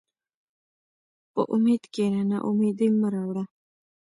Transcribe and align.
په 1.33 1.41
امید 1.53 1.83
کښېنه، 1.93 2.21
ناامیدي 2.29 2.87
مه 2.99 3.07
راوړه. 3.13 3.43